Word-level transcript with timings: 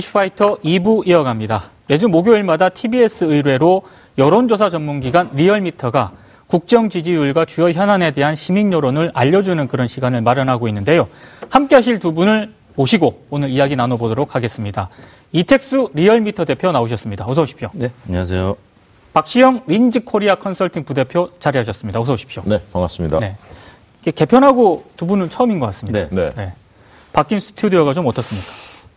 이슈파이터 0.00 0.56
2부 0.58 1.06
이어갑니다. 1.06 1.70
매주 1.86 2.08
목요일마다 2.08 2.70
TBS 2.70 3.24
의뢰로 3.24 3.82
여론조사 4.18 4.70
전문기관 4.70 5.30
리얼미터가 5.34 6.12
국정 6.46 6.88
지지율과 6.88 7.44
주요 7.44 7.70
현안에 7.70 8.10
대한 8.10 8.34
시민 8.34 8.72
여론을 8.72 9.12
알려주는 9.14 9.68
그런 9.68 9.86
시간을 9.86 10.20
마련하고 10.22 10.68
있는데요. 10.68 11.08
함께 11.48 11.76
하실 11.76 11.98
두 12.00 12.12
분을 12.12 12.52
모시고 12.74 13.26
오늘 13.30 13.50
이야기 13.50 13.76
나눠보도록 13.76 14.34
하겠습니다. 14.34 14.88
이택수 15.32 15.90
리얼미터 15.94 16.44
대표 16.44 16.72
나오셨습니다. 16.72 17.26
어서 17.28 17.42
오십시오. 17.42 17.70
네, 17.72 17.90
안녕하세요. 18.06 18.56
박시영 19.12 19.62
윈지 19.66 20.04
코리아 20.04 20.36
컨설팅 20.36 20.84
부대표 20.84 21.30
자리하셨습니다. 21.38 22.00
어서 22.00 22.14
오십시오. 22.14 22.42
네, 22.46 22.60
반갑습니다. 22.72 23.20
네. 23.20 23.36
개편하고 24.14 24.84
두 24.96 25.06
분은 25.06 25.30
처음인 25.30 25.60
것 25.60 25.66
같습니다. 25.66 26.00
네. 26.00 26.08
네. 26.10 26.30
네. 26.34 26.52
바뀐 27.12 27.38
스튜디오가 27.38 27.92
좀 27.92 28.06
어떻습니까? 28.06 28.48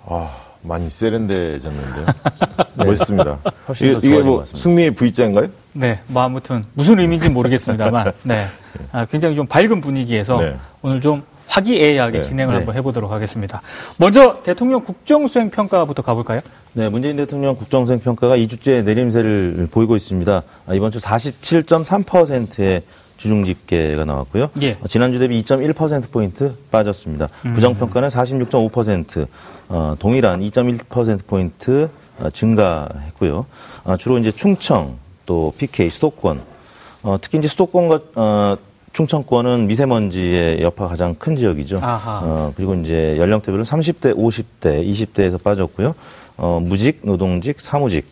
아, 0.05 0.52
많이 0.63 0.89
세련돼졌는데요. 0.89 2.05
네. 2.75 2.85
멋있습니다. 2.85 3.39
이게, 3.75 3.97
이게 4.01 4.21
뭐 4.21 4.43
승리의 4.45 4.91
V자인가요? 4.91 5.47
네, 5.73 5.99
뭐 6.07 6.23
아무튼 6.23 6.63
무슨 6.73 6.99
의미인지 6.99 7.29
모르겠습니다만, 7.29 8.13
네, 8.23 8.47
아, 8.91 9.05
굉장히 9.05 9.35
좀 9.35 9.45
밝은 9.45 9.81
분위기에서 9.81 10.39
네. 10.39 10.55
오늘 10.81 11.01
좀 11.01 11.23
화기애애하게 11.47 12.19
네. 12.19 12.23
진행을 12.23 12.53
네. 12.53 12.57
한번 12.57 12.75
해보도록 12.75 13.11
하겠습니다. 13.11 13.61
먼저 13.99 14.41
대통령 14.43 14.83
국정수행 14.83 15.49
평가부터 15.51 16.01
가볼까요? 16.01 16.39
네, 16.73 16.89
문재인 16.89 17.17
대통령 17.17 17.55
국정수행 17.55 17.99
평가가 17.99 18.37
2주째 18.37 18.83
내림세를 18.83 19.67
보이고 19.69 19.95
있습니다. 19.95 20.41
아, 20.65 20.73
이번 20.73 20.91
주 20.91 20.99
47.3%의 20.99 22.83
주중 23.17 23.45
집계가 23.45 24.05
나왔고요. 24.05 24.49
예. 24.61 24.77
어, 24.81 24.87
지난주 24.87 25.19
대비 25.19 25.41
2.1%포인트 25.43 26.55
빠졌습니다. 26.71 27.29
음. 27.45 27.53
부정 27.53 27.75
평가는 27.75 28.09
46.5%, 28.09 29.27
어, 29.69 29.95
동일한 29.99 30.41
2.1%포인트 30.41 31.89
어, 32.19 32.29
증가했고요. 32.29 33.45
어, 33.83 33.97
주로 33.97 34.17
이제 34.17 34.31
충청, 34.31 34.97
또 35.25 35.53
PK, 35.57 35.89
수도권, 35.89 36.41
어, 37.03 37.17
특히 37.21 37.37
이제 37.37 37.47
수도권과 37.47 37.99
어, 38.15 38.55
충청권은 38.93 39.67
미세먼지의 39.67 40.61
여파가 40.61 40.89
가장 40.89 41.15
큰 41.15 41.35
지역이죠. 41.35 41.79
어, 42.23 42.53
그리고 42.55 42.75
이제 42.75 43.15
연령대별로 43.17 43.63
30대, 43.63 44.15
50대, 44.15 44.87
20대에서 44.87 45.41
빠졌고요. 45.41 45.95
어, 46.37 46.59
무직, 46.63 46.99
노동직, 47.03 47.59
사무직. 47.59 48.05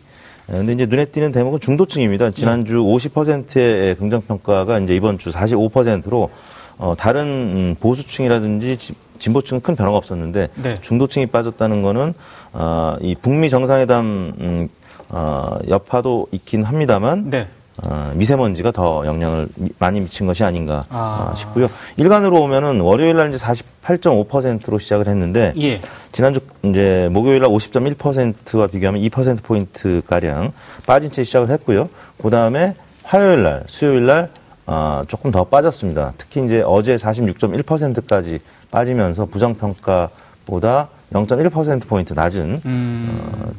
근데 0.58 0.72
이제 0.72 0.86
눈에 0.86 1.06
띄는 1.06 1.32
대목은 1.32 1.60
중도층입니다. 1.60 2.30
지난주 2.30 2.76
50%의 2.76 3.96
긍정평가가 3.96 4.78
이제 4.80 4.94
이번 4.94 5.18
주 5.18 5.30
45%로 5.30 6.30
어, 6.78 6.94
다른 6.96 7.24
음, 7.24 7.76
보수층이라든지 7.80 8.76
진보층은 9.18 9.62
큰 9.62 9.76
변화가 9.76 9.96
없었는데 9.96 10.48
네. 10.62 10.74
중도층이 10.80 11.26
빠졌다는 11.26 11.80
거는 11.82 12.12
어, 12.52 12.96
이 13.00 13.14
북미 13.14 13.48
정상회담 13.48 14.04
음, 14.40 14.68
어, 15.10 15.58
여파도 15.68 16.26
있긴 16.32 16.64
합니다만 16.64 17.30
네. 17.30 17.48
어, 17.84 18.12
미세먼지가 18.14 18.70
더 18.70 19.04
영향을 19.06 19.48
많이 19.78 20.00
미친 20.00 20.26
것이 20.26 20.44
아닌가 20.44 20.82
아. 20.90 21.30
어, 21.30 21.34
싶고요. 21.34 21.68
일간으로 21.96 22.38
보면은 22.40 22.80
월요일 22.80 23.16
날 23.16 23.30
이제 23.30 23.38
48.5%로 23.38 24.78
시작을 24.78 25.08
했는데 25.08 25.54
예. 25.58 25.80
지난주 26.12 26.40
이제 26.62 27.08
목요일 27.10 27.40
날 27.40 27.48
50.1%와 27.48 28.66
비교하면 28.66 29.00
2% 29.02 29.42
포인트 29.42 30.02
가량 30.06 30.52
빠진 30.86 31.10
채 31.10 31.24
시작을 31.24 31.50
했고요. 31.50 31.88
그다음에 32.22 32.74
화요일 33.04 33.42
날, 33.42 33.64
수요일 33.66 34.06
날 34.06 34.30
어, 34.66 35.02
조금 35.08 35.30
더 35.30 35.44
빠졌습니다. 35.44 36.12
특히 36.18 36.44
이제 36.44 36.62
어제 36.64 36.96
46.1%까지 36.96 38.38
빠지면서 38.70 39.26
부정평가보다 39.26 40.88
0.1% 41.12 41.86
포인트 41.88 42.12
낮은 42.12 42.60
음. 42.64 43.32
어, 43.44 43.50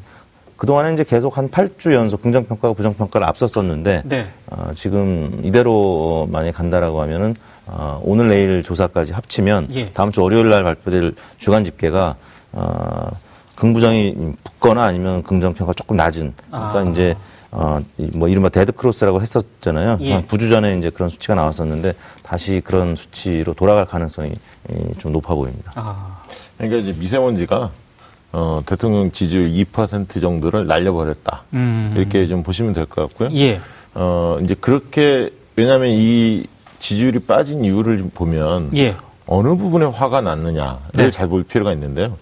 그동안에 0.64 0.94
이제 0.94 1.04
계속 1.04 1.38
한 1.38 1.50
8주 1.50 1.94
연속 1.94 2.22
긍정평가가 2.22 2.74
부정평가를 2.74 3.28
앞섰었는데 3.28 4.04
네. 4.06 4.28
어, 4.48 4.72
지금 4.74 5.42
이대로 5.44 6.26
만약에 6.32 6.54
간다라고 6.54 7.02
하면은 7.02 7.36
어, 7.66 8.00
오늘 8.02 8.30
내일 8.30 8.64
조사까지 8.64 9.12
합치면 9.12 9.68
예. 9.72 9.92
다음 9.92 10.14
주 10.14 10.22
월요일 10.22 10.50
날 10.50 10.64
발표될 10.64 11.16
주간 11.38 11.66
집계가 11.66 12.16
어, 12.54 13.10
긍부정이 13.56 14.36
붙거나 14.42 14.86
아니면 14.86 15.22
긍정평가 15.24 15.74
조금 15.74 15.98
낮은 15.98 16.34
그러니까 16.50 16.80
아. 16.80 16.86
이제 16.90 17.18
어, 17.52 17.82
뭐 18.16 18.30
이른바 18.30 18.48
데드크로스라고 18.48 19.22
했었잖아요. 19.22 19.98
예. 20.00 20.14
한 20.14 20.28
9주 20.30 20.50
전에 20.50 20.78
이제 20.78 20.90
그런 20.90 21.10
수치가 21.10 21.36
나왔었는데 21.36 21.92
다시 22.24 22.62
그런 22.64 22.96
수치로 22.96 23.54
돌아갈 23.54 23.84
가능성이 23.84 24.32
좀 24.98 25.12
높아 25.12 25.36
보입니다. 25.36 25.74
아. 25.76 26.24
그러니까 26.58 26.78
이제 26.78 26.98
미세먼지가 26.98 27.70
어, 28.34 28.62
대통령 28.66 29.12
지지율 29.12 29.52
2% 29.52 30.20
정도를 30.20 30.66
날려버렸다. 30.68 31.44
음. 31.54 31.94
이렇게 31.96 32.28
좀 32.28 32.42
보시면 32.44 32.74
될 32.74 32.86
것 32.88 33.08
같고요. 33.08 33.30
예. 33.38 33.62
어, 33.94 34.40
이제 34.44 34.56
그렇게, 34.60 35.30
왜냐하면 35.56 35.90
이 35.90 36.44
지지율이 36.80 37.20
빠진 37.20 37.64
이유를 37.64 38.00
좀 38.00 38.10
보면 38.14 38.72
예. 38.76 38.96
어느 39.28 39.50
부분에 39.56 39.86
화가 39.86 40.22
났느냐를 40.22 40.78
네. 40.94 41.12
잘볼 41.12 41.44
필요가 41.44 41.72
있는데요. 41.74 42.18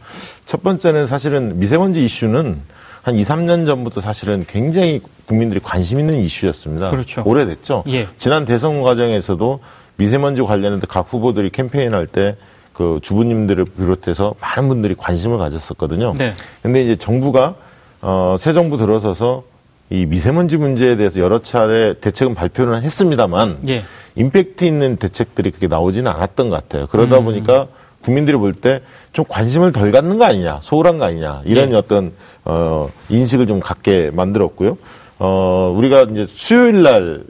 첫 0.45 0.61
번째는 0.61 1.07
사실은 1.07 1.57
미세먼지 1.59 2.03
이슈는 2.05 2.59
한 3.01 3.15
2, 3.15 3.21
3년 3.23 3.65
전부터 3.65 4.01
사실은 4.01 4.45
굉장히 4.47 4.99
국민들이 5.25 5.59
관심 5.63 5.99
있는 5.99 6.17
이슈였습니다. 6.19 6.91
그렇죠. 6.91 7.23
오래됐죠. 7.25 7.85
예. 7.87 8.07
지난 8.17 8.45
대선 8.45 8.81
과정에서도 8.81 9.59
미세먼지 9.95 10.41
관련해서 10.41 10.85
각 10.87 11.07
후보들이 11.11 11.49
캠페인할 11.51 12.05
때 12.05 12.35
그 12.81 12.99
주부님들을 13.03 13.65
비롯해서 13.77 14.33
많은 14.41 14.67
분들이 14.67 14.95
관심을 14.97 15.37
가졌었거든요. 15.37 16.13
네. 16.17 16.33
근데 16.63 16.83
이제 16.83 16.95
정부가 16.95 17.53
어, 18.01 18.35
새 18.39 18.53
정부 18.53 18.77
들어서서 18.77 19.43
이 19.91 20.07
미세먼지 20.07 20.57
문제에 20.57 20.95
대해서 20.95 21.19
여러 21.19 21.39
차례 21.43 21.93
대책은 21.93 22.33
발표를 22.33 22.81
했습니다만 22.81 23.59
예. 23.67 23.83
임팩트 24.15 24.65
있는 24.65 24.95
대책들이 24.95 25.51
그렇게 25.51 25.67
나오지는 25.67 26.09
않았던 26.11 26.49
것 26.49 26.55
같아요. 26.55 26.87
그러다 26.87 27.19
음. 27.19 27.25
보니까 27.25 27.67
국민들이 28.01 28.35
볼 28.37 28.53
때 28.53 28.81
좀 29.13 29.25
관심을 29.27 29.73
덜 29.73 29.91
갖는 29.91 30.17
거 30.17 30.23
아니냐, 30.25 30.59
소홀한 30.63 30.97
거 30.97 31.05
아니냐 31.05 31.41
이런 31.45 31.73
예. 31.73 31.75
어떤 31.75 32.13
어 32.45 32.89
인식을 33.09 33.45
좀 33.45 33.59
갖게 33.59 34.09
만들었고요. 34.11 34.77
어 35.19 35.71
우리가 35.77 36.03
이제 36.11 36.25
수요일 36.31 36.81
날 36.81 37.23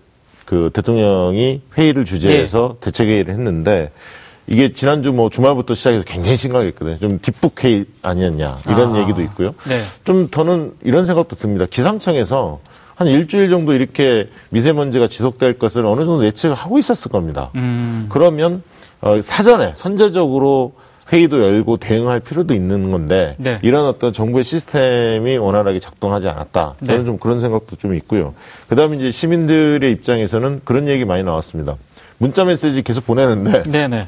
그 0.45 0.69
대통령이 0.73 1.62
회의를 1.78 2.03
주재해서 2.03 2.75
예. 2.75 2.79
대책 2.81 3.07
회의를 3.07 3.33
했는데 3.33 3.89
이게 4.51 4.73
지난주 4.73 5.13
뭐 5.13 5.29
주말부터 5.29 5.75
시작해서 5.75 6.03
굉장히 6.03 6.35
심각했거든요. 6.35 7.00
좀 7.00 7.19
뒷북회의 7.22 7.85
아니었냐 8.01 8.59
이런 8.67 8.95
아, 8.95 9.00
얘기도 9.00 9.22
있고요. 9.22 9.56
네. 9.66 9.81
좀 10.03 10.29
저는 10.29 10.73
이런 10.84 11.06
생각도 11.06 11.38
듭니다. 11.38 11.66
기상청에서 11.69 12.59
한 12.95 13.07
일주일 13.07 13.50
정도 13.50 13.73
이렇게 13.73 14.28
미세먼지가 14.50 15.07
지속될 15.07 15.57
것을 15.57 15.85
어느 15.85 16.01
정도 16.01 16.25
예측을 16.25 16.53
하고 16.53 16.78
있었을 16.78 17.09
겁니다. 17.09 17.50
음. 17.56 18.07
그러면 18.09 18.62
어, 19.00 19.22
사전에 19.22 19.72
선제적으로 19.75 20.73
회의도 21.13 21.41
열고 21.41 21.78
대응할 21.78 22.19
필요도 22.19 22.53
있는 22.53 22.91
건데 22.91 23.35
네. 23.38 23.57
이런 23.63 23.85
어떤 23.85 24.12
정부의 24.12 24.44
시스템이 24.44 25.38
원활하게 25.38 25.79
작동하지 25.79 26.28
않았다. 26.28 26.75
저는 26.85 27.01
네. 27.01 27.06
좀 27.06 27.18
그런 27.18 27.39
생각도 27.39 27.78
좀 27.78 27.95
있고요. 27.95 28.33
그다음에 28.68 28.97
이제 28.97 29.12
시민들의 29.12 29.89
입장에서는 29.91 30.62
그런 30.66 30.89
얘기 30.89 31.06
많이 31.06 31.23
나왔습니다. 31.23 31.78
문자 32.18 32.44
메시지 32.44 32.81
계속 32.81 33.06
보내는데 33.06 33.63
네네. 33.63 33.88
네. 33.88 34.07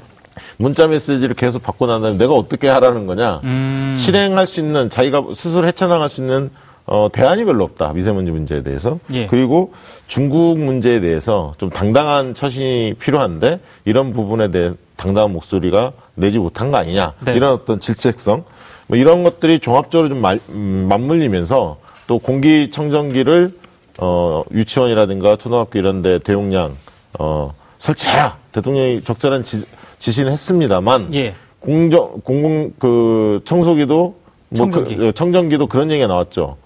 문자 0.58 0.88
메시지를 0.88 1.36
계속 1.36 1.64
받고 1.64 1.86
난 1.88 2.02
다음에 2.02 2.18
내가 2.18 2.34
어떻게 2.34 2.68
하라는 2.68 3.08
거냐. 3.08 3.42
음. 3.44 3.94
실행할 3.98 4.48
수 4.48 4.60
있는 4.60 4.90
자기가 4.90 5.26
스스로 5.34 5.68
헤쳐나갈 5.68 6.10
수 6.10 6.22
있는 6.22 6.50
어, 6.86 7.10
대안이 7.12 7.46
별로 7.46 7.64
없다. 7.64 7.94
미세먼지 7.94 8.32
문제에 8.32 8.62
대해서. 8.62 9.00
예. 9.14 9.28
그리고 9.28 9.74
중국 10.08 10.60
문제에 10.60 11.00
대해서 11.00 11.54
좀 11.58 11.70
당당한 11.70 12.34
처신이 12.34 12.96
필요한데 13.00 13.60
이런 13.86 14.12
부분에 14.12 14.52
대해 14.52 14.74
당당한 14.98 15.32
목소리가 15.32 15.94
내지 16.16 16.40
못한 16.40 16.72
거 16.72 16.78
아니냐. 16.78 17.14
네. 17.22 17.36
이런 17.36 17.54
어떤 17.54 17.80
질책성. 17.80 18.44
뭐 18.88 18.98
이런 18.98 19.24
것들이 19.24 19.60
종합적으로 19.60 20.10
좀 20.10 20.22
말, 20.22 20.40
음, 20.50 20.88
맞물리면서 20.90 21.78
또 22.08 22.20
공기청정기를 22.20 23.58
어, 24.00 24.44
유치원이라든가 24.52 25.38
초등학교 25.38 25.80
이런 25.80 26.02
데 26.02 26.20
대용량 26.20 26.76
어, 27.18 27.54
설치해라. 27.78 28.38
대통령이 28.52 29.02
적절한 29.02 29.44
지, 29.44 29.64
지시는 30.04 30.34
했습니다만 30.34 31.14
예. 31.14 31.34
공정 31.62 32.20
공공 32.26 32.74
그 32.78 33.40
청소기도 33.46 34.16
뭐 34.50 34.58
청정기. 34.58 34.98
그, 34.98 35.14
청정기도 35.14 35.68
그런 35.68 35.90
얘기가 35.92 36.08
나왔죠. 36.08 36.58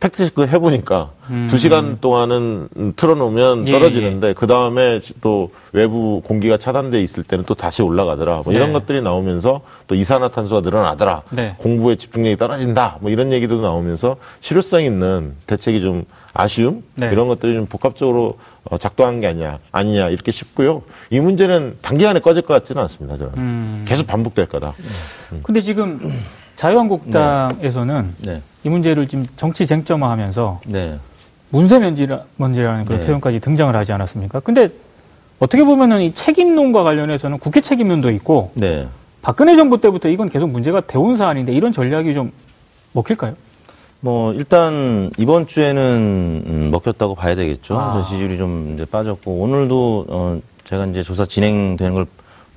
팩트체크 0.00 0.46
해보니까 0.46 1.12
음. 1.30 1.46
두 1.48 1.56
시간 1.56 1.98
동안은 2.00 2.94
틀어놓으면 2.96 3.66
예, 3.68 3.72
떨어지는데 3.72 4.26
예, 4.26 4.30
예. 4.30 4.34
그 4.34 4.46
다음에 4.46 5.00
또 5.20 5.50
외부 5.72 6.20
공기가 6.22 6.58
차단돼 6.58 7.00
있을 7.02 7.22
때는 7.22 7.44
또 7.46 7.54
다시 7.54 7.82
올라가더라. 7.82 8.42
뭐 8.44 8.52
네. 8.52 8.56
이런 8.56 8.72
것들이 8.72 9.00
나오면서 9.00 9.62
또 9.86 9.94
이산화탄소가 9.94 10.60
늘어나더라. 10.60 11.22
네. 11.30 11.54
공부의 11.58 11.96
집중력이 11.96 12.36
떨어진다. 12.36 12.98
뭐 13.00 13.10
이런 13.10 13.32
얘기도 13.32 13.60
나오면서 13.60 14.16
실효성 14.40 14.82
있는 14.82 15.34
대책이 15.46 15.80
좀 15.80 16.04
아쉬움 16.34 16.82
네. 16.96 17.08
이런 17.10 17.28
것들이 17.28 17.54
좀 17.54 17.66
복합적으로 17.66 18.38
어, 18.64 18.76
작동한 18.76 19.20
게 19.20 19.28
아니냐 19.28 19.58
아니냐 19.72 20.08
이렇게 20.10 20.32
싶고요. 20.32 20.82
이 21.10 21.20
문제는 21.20 21.78
단기간에 21.80 22.20
꺼질 22.20 22.42
것 22.42 22.54
같지는 22.54 22.82
않습니다. 22.82 23.16
저는 23.16 23.32
음. 23.36 23.84
계속 23.86 24.06
반복될 24.06 24.46
거다. 24.46 24.74
음. 25.32 25.40
근데 25.42 25.60
지금 25.60 25.98
자유한국당에서는 26.56 28.14
네. 28.24 28.32
네. 28.34 28.42
이 28.64 28.68
문제를 28.68 29.06
지금 29.06 29.26
정치 29.36 29.66
쟁점화하면서 29.66 30.60
네. 30.68 30.98
문세 31.50 31.78
면제라, 31.78 32.22
면제라는 32.36 32.84
그런 32.84 33.00
네. 33.00 33.06
표현까지 33.06 33.40
등장을 33.40 33.74
하지 33.74 33.92
않았습니까? 33.92 34.40
근데 34.40 34.68
어떻게 35.38 35.64
보면은 35.64 36.00
이 36.00 36.14
책임론과 36.14 36.82
관련해서는 36.82 37.38
국회 37.38 37.60
책임론도 37.60 38.10
있고 38.12 38.52
네. 38.54 38.88
박근혜 39.22 39.56
정부 39.56 39.80
때부터 39.80 40.08
이건 40.08 40.28
계속 40.28 40.50
문제가 40.50 40.80
되온 40.80 41.16
사안인데 41.16 41.52
이런 41.52 41.72
전략이 41.72 42.14
좀 42.14 42.32
먹힐까요? 42.92 43.34
뭐 44.00 44.34
일단 44.34 45.10
이번 45.16 45.46
주에는 45.46 46.42
음, 46.46 46.68
먹혔다고 46.70 47.14
봐야 47.14 47.34
되겠죠. 47.34 47.78
아. 47.78 48.02
지지율이 48.02 48.36
좀 48.36 48.72
이제 48.74 48.84
빠졌고 48.84 49.32
오늘도 49.32 50.06
어 50.08 50.40
제가 50.64 50.84
이제 50.86 51.02
조사 51.02 51.24
진행되는 51.24 51.94
걸 51.94 52.06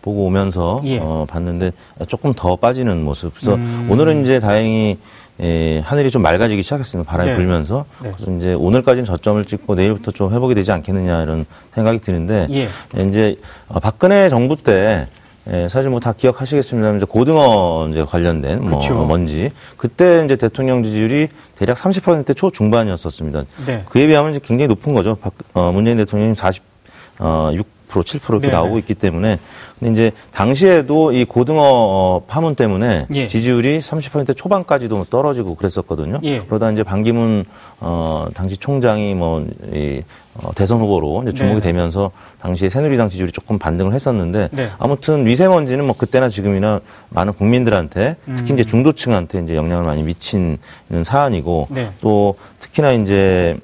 보고 0.08 0.26
오면서 0.26 0.82
예. 0.86 1.00
어 1.02 1.26
봤는데 1.30 1.74
조금 2.08 2.34
더 2.34 2.56
빠지는 2.56 3.04
모습. 3.04 3.34
그래서 3.36 3.56
음. 3.56 3.90
오늘은 3.92 4.24
이제 4.24 4.40
다행히 4.40 4.98
예, 5.42 5.80
하늘이 5.80 6.10
좀 6.10 6.22
맑아지기 6.22 6.64
시작했습니다. 6.64 7.12
바람이 7.12 7.32
네. 7.32 7.36
불면서. 7.36 7.84
네. 8.02 8.12
그래서 8.16 8.32
이제 8.38 8.54
오늘까지는 8.54 9.04
저점을 9.06 9.44
찍고 9.44 9.76
내일부터 9.76 10.12
좀 10.12 10.34
회복이 10.34 10.56
되지 10.56 10.72
않겠느냐 10.72 11.24
이런 11.24 11.46
생각이 11.76 12.00
드는데 12.00 12.48
예. 12.52 12.70
이제 13.06 13.36
어, 13.68 13.82
박근혜 13.82 14.30
정부 14.30 14.56
때 14.56 15.08
예, 15.52 15.68
사실 15.70 15.90
뭐 15.90 16.00
다 16.00 16.14
기억하시겠습니다만 16.14 16.98
이제 16.98 17.06
고등어 17.06 17.88
이제 17.92 18.04
관련된 18.06 18.62
뭐 18.62 18.80
그쵸. 18.80 18.94
뭔지 18.94 19.50
그때 19.76 20.24
이제 20.24 20.38
대통령 20.38 20.84
지지율이 20.84 21.28
대략 21.56 21.76
30% 21.78 22.34
초중반이었었습니다. 22.36 23.44
네. 23.66 23.84
그에 23.90 24.08
비하면 24.08 24.32
이제 24.32 24.40
굉장히 24.42 24.68
높은 24.68 24.94
거죠. 24.94 25.16
박, 25.16 25.34
어, 25.54 25.72
문재인 25.74 25.98
대통령이 25.98 26.34
46 26.34 26.64
어, 27.20 27.52
7% 27.90 28.30
이렇게 28.30 28.48
네 28.48 28.54
나오고 28.54 28.78
있기 28.80 28.94
때문에 28.96 29.40
근데 29.80 29.92
이제 29.92 30.12
당시에도 30.32 31.12
이 31.12 31.26
고등어 31.26 31.62
어, 31.62 32.22
파문 32.28 32.56
때문에 32.56 33.06
예. 33.14 33.28
지지율이 33.28 33.80
30% 33.80 34.36
초반까지도 34.36 35.06
떨어지고 35.06 35.56
그랬었거든요. 35.56 36.20
예. 36.24 36.40
그러다 36.40 36.72
이제 36.72 36.84
반기문 36.84 37.46
어 37.80 38.28
당시 38.34 38.58
총장이 38.58 39.14
뭐이 39.14 40.02
어, 40.44 40.54
대선 40.56 40.80
후보로 40.80 41.24
이제 41.24 41.34
주목이 41.34 41.62
네. 41.62 41.68
되면서 41.68 42.12
당시에 42.42 42.70
새누리당 42.70 43.10
지지율이 43.10 43.32
조금 43.32 43.60
반등을 43.60 43.94
했었는데 43.94 44.50
네. 44.52 44.70
아무튼 44.80 45.24
미세먼지는 45.24 45.86
뭐 45.86 45.96
그때나 45.96 46.30
지금이나 46.30 46.82
많은 47.10 47.34
국민들한테 47.34 48.16
특히 48.36 48.54
음. 48.54 48.60
이제 48.60 48.64
중도층한테 48.64 49.42
이제 49.42 49.56
영향을 49.56 49.84
많이 49.84 50.04
미치는 50.04 50.58
사안이고 51.04 51.68
네. 51.72 51.92
또 52.02 52.36
특히나 52.60 52.94
이제 52.94 53.58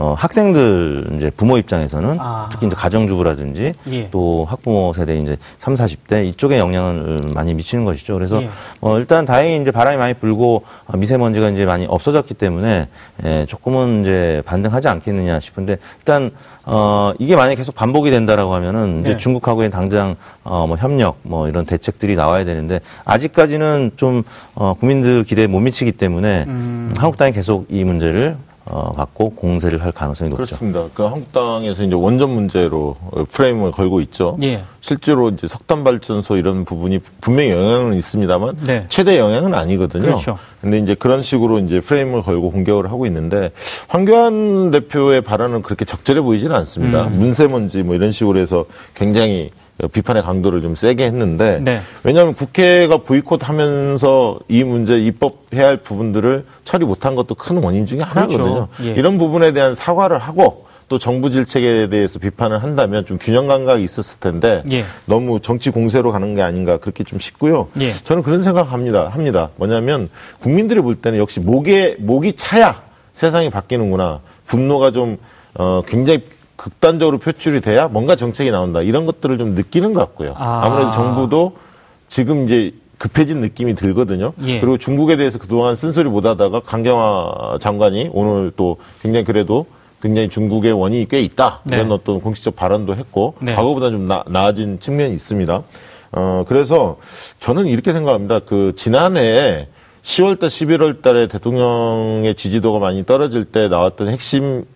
어, 0.00 0.14
학생들 0.16 1.08
이제 1.16 1.30
부모 1.36 1.58
입장에서는 1.58 2.16
아. 2.18 2.48
특히 2.50 2.66
이제 2.66 2.74
가정주부라든지 2.74 3.72
예. 3.90 4.08
또 4.10 4.46
학부모 4.48 4.94
세대 4.94 5.18
이제 5.18 5.36
3, 5.58 5.74
40대 5.74 6.26
이쪽에 6.26 6.58
영향을 6.58 7.18
많이 7.34 7.52
미치는 7.52 7.84
것이죠. 7.84 8.14
그래서 8.14 8.42
예. 8.42 8.48
어, 8.80 8.98
일단 8.98 9.26
다행히 9.26 9.60
이제 9.60 9.70
바람이 9.70 9.98
많이 9.98 10.14
불고 10.14 10.62
어, 10.86 10.96
미세먼지가 10.96 11.50
이제 11.50 11.66
많이 11.66 11.84
없어졌기 11.84 12.32
때문에 12.32 12.88
예, 13.26 13.44
조금은 13.46 14.00
이제 14.00 14.42
반등하지 14.46 14.88
않겠느냐 14.88 15.38
싶은데 15.38 15.76
일단 15.98 16.30
어, 16.64 17.12
이게 17.18 17.36
만약에 17.36 17.56
계속 17.56 17.74
반복이 17.74 18.10
된다라고 18.10 18.54
하면은 18.54 19.00
이제 19.00 19.10
네. 19.10 19.16
중국하고의 19.18 19.70
당장 19.70 20.16
어, 20.44 20.66
뭐 20.66 20.78
협력 20.78 21.18
뭐 21.24 21.46
이런 21.46 21.66
대책들이 21.66 22.16
나와야 22.16 22.44
되는데 22.44 22.80
아직까지는 23.04 23.90
좀 23.96 24.22
어, 24.54 24.72
국민들 24.72 25.24
기대에 25.24 25.46
못 25.46 25.60
미치기 25.60 25.92
때문에 25.92 26.46
음. 26.48 26.94
한국당이 26.96 27.32
계속 27.32 27.66
이 27.68 27.84
문제를 27.84 28.38
어, 28.66 28.92
갖고 28.92 29.30
공세를 29.30 29.82
할 29.82 29.90
가능성이 29.90 30.30
높죠. 30.30 30.44
그렇습니다. 30.44 30.84
그 30.94 31.02
한국당에서 31.02 31.82
이제 31.82 31.94
원전 31.94 32.30
문제로 32.30 32.96
프레임을 33.30 33.72
걸고 33.72 34.00
있죠. 34.02 34.36
예. 34.42 34.62
실제로 34.80 35.30
이제 35.30 35.48
석탄 35.48 35.82
발전소 35.82 36.36
이런 36.36 36.64
부분이 36.64 37.00
분명히 37.20 37.50
영향은 37.50 37.94
있습니다만 37.94 38.58
네. 38.66 38.86
최대 38.88 39.18
영향은 39.18 39.54
아니거든요. 39.54 40.02
그렇죠. 40.02 40.38
근데 40.60 40.78
이제 40.78 40.94
그런 40.94 41.22
식으로 41.22 41.58
이제 41.58 41.80
프레임을 41.80 42.22
걸고 42.22 42.50
공격을 42.50 42.90
하고 42.90 43.06
있는데 43.06 43.50
황교안 43.88 44.70
대표의 44.70 45.22
발언은 45.22 45.62
그렇게 45.62 45.84
적절해 45.84 46.20
보이지는 46.20 46.54
않습니다. 46.56 47.06
음. 47.06 47.18
문세먼지 47.18 47.82
뭐 47.82 47.94
이런 47.94 48.12
식으로 48.12 48.38
해서 48.38 48.66
굉장히 48.94 49.50
비판의 49.88 50.22
강도를 50.22 50.62
좀 50.62 50.76
세게 50.76 51.04
했는데 51.04 51.60
네. 51.62 51.80
왜냐하면 52.02 52.34
국회가 52.34 52.98
보이콧하면서 52.98 54.40
이 54.48 54.64
문제 54.64 54.98
입법해야 54.98 55.66
할 55.66 55.76
부분들을 55.78 56.44
처리 56.64 56.84
못한 56.84 57.14
것도 57.14 57.34
큰 57.34 57.58
원인 57.58 57.86
중에 57.86 58.00
하나거든요. 58.00 58.44
그렇죠. 58.44 58.68
예. 58.82 58.90
이런 58.92 59.18
부분에 59.18 59.52
대한 59.52 59.74
사과를 59.74 60.18
하고 60.18 60.66
또 60.88 60.98
정부 60.98 61.30
질책에 61.30 61.88
대해서 61.88 62.18
비판을 62.18 62.62
한다면 62.62 63.06
좀 63.06 63.16
균형 63.18 63.46
감각이 63.46 63.82
있었을 63.84 64.18
텐데 64.18 64.62
예. 64.72 64.84
너무 65.06 65.38
정치 65.38 65.70
공세로 65.70 66.10
가는 66.10 66.34
게 66.34 66.42
아닌가 66.42 66.78
그렇게 66.78 67.04
좀 67.04 67.20
싶고요. 67.20 67.68
예. 67.80 67.92
저는 67.92 68.22
그런 68.24 68.42
생각합니다. 68.42 69.08
합니다. 69.08 69.50
뭐냐면 69.56 70.08
국민들이 70.40 70.80
볼 70.80 70.96
때는 70.96 71.18
역시 71.18 71.38
목에 71.38 71.96
목이 72.00 72.32
차야 72.34 72.82
세상이 73.12 73.50
바뀌는구나. 73.50 74.20
분노가 74.46 74.90
좀 74.90 75.18
어, 75.54 75.82
굉장히 75.86 76.24
극단적으로 76.60 77.16
표출이 77.16 77.62
돼야 77.62 77.88
뭔가 77.88 78.16
정책이 78.16 78.50
나온다. 78.50 78.82
이런 78.82 79.06
것들을 79.06 79.38
좀 79.38 79.54
느끼는 79.54 79.94
것 79.94 80.00
같고요. 80.00 80.34
아. 80.36 80.68
무래도 80.68 80.90
정부도 80.90 81.56
지금 82.08 82.44
이제 82.44 82.74
급해진 82.98 83.40
느낌이 83.40 83.74
들거든요. 83.74 84.34
예. 84.44 84.60
그리고 84.60 84.76
중국에 84.76 85.16
대해서 85.16 85.38
그동안 85.38 85.74
쓴소리 85.74 86.10
못 86.10 86.26
하다가 86.26 86.60
강경화 86.60 87.56
장관이 87.62 88.10
오늘 88.12 88.52
또 88.56 88.76
굉장히 89.00 89.24
그래도 89.24 89.64
굉장히 90.02 90.28
중국의 90.28 90.72
원인이 90.72 91.08
꽤 91.08 91.22
있다. 91.22 91.60
네. 91.64 91.76
이런 91.76 91.92
어떤 91.92 92.20
공식적 92.20 92.56
발언도 92.56 92.94
했고 92.94 93.36
네. 93.40 93.54
과거보다 93.54 93.88
좀 93.88 94.04
나, 94.04 94.22
나아진 94.28 94.78
측면이 94.80 95.14
있습니다. 95.14 95.62
어, 96.12 96.44
그래서 96.46 96.98
저는 97.38 97.68
이렇게 97.68 97.94
생각합니다. 97.94 98.40
그 98.40 98.74
지난해 98.76 99.68
10월달, 100.02 100.48
11월 100.48 101.00
달에 101.00 101.26
대통령의 101.26 102.34
지지도가 102.34 102.80
많이 102.80 103.06
떨어질 103.06 103.46
때 103.46 103.68
나왔던 103.68 104.08
핵심 104.08 104.66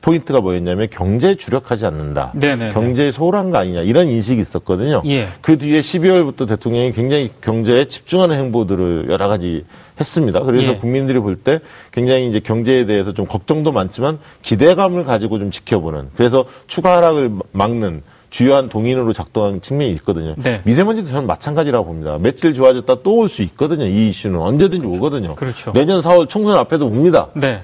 포인트가 0.00 0.40
뭐였냐면 0.40 0.88
경제에 0.90 1.34
주력하지 1.34 1.86
않는다. 1.86 2.32
네네 2.34 2.70
경제에 2.70 3.10
소홀한 3.10 3.50
거 3.50 3.58
아니냐 3.58 3.82
이런 3.82 4.08
인식이 4.08 4.40
있었거든요. 4.40 5.02
예. 5.06 5.28
그 5.40 5.58
뒤에 5.58 5.80
12월부터 5.80 6.48
대통령이 6.48 6.92
굉장히 6.92 7.30
경제에 7.40 7.84
집중하는 7.86 8.36
행보들을 8.36 9.06
여러 9.10 9.28
가지 9.28 9.64
했습니다. 10.00 10.40
그래서 10.40 10.72
예. 10.72 10.76
국민들이 10.76 11.18
볼 11.18 11.36
때 11.42 11.60
굉장히 11.92 12.28
이제 12.28 12.40
경제에 12.40 12.86
대해서 12.86 13.12
좀 13.12 13.26
걱정도 13.26 13.72
많지만 13.72 14.18
기대감을 14.42 15.04
가지고 15.04 15.38
좀 15.38 15.50
지켜보는 15.50 16.10
그래서 16.16 16.44
추가 16.66 16.96
하락을 16.96 17.30
막는 17.52 18.02
주요한 18.30 18.70
동인으로 18.70 19.12
작동한 19.12 19.60
측면이 19.60 19.92
있거든요. 19.96 20.34
네. 20.38 20.62
미세먼지도 20.64 21.08
저는 21.10 21.26
마찬가지라고 21.26 21.84
봅니다. 21.84 22.16
며칠 22.18 22.54
좋아졌다 22.54 23.02
또 23.02 23.18
올 23.18 23.28
수 23.28 23.42
있거든요. 23.42 23.84
이 23.84 24.08
이슈는 24.08 24.40
언제든지 24.40 24.86
그렇죠. 24.86 24.96
오거든요. 24.98 25.34
그렇죠. 25.34 25.72
내년 25.74 26.00
4월 26.00 26.28
총선 26.30 26.58
앞에도 26.58 26.86
옵니다. 26.86 27.28
네. 27.34 27.60